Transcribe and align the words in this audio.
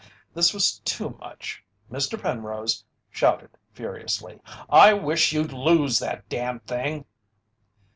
This 0.33 0.51
was 0.51 0.79
too 0.79 1.11
much. 1.19 1.63
Mr. 1.91 2.19
Penrose 2.19 2.83
shouted 3.11 3.51
furiously: 3.71 4.41
"I 4.67 4.93
wish 4.95 5.31
you'd 5.31 5.53
lose 5.53 5.99
that 5.99 6.27
damned 6.27 6.65
thing!" 6.65 7.05